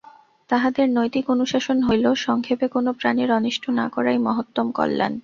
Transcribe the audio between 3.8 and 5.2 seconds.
করাই মহত্তম কল্যাণ।